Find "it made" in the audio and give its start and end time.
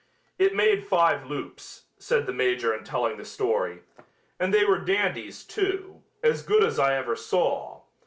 0.39-0.87